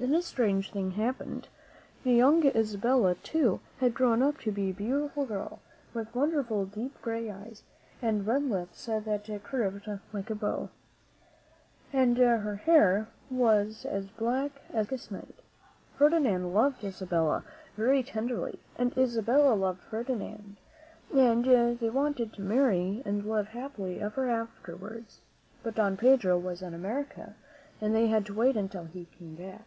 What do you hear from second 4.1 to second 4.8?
up to be a